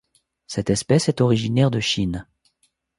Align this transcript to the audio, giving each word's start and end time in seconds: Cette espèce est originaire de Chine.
Cette 0.47 0.71
espèce 0.71 1.09
est 1.09 1.21
originaire 1.21 1.69
de 1.69 1.79
Chine. 1.79 2.25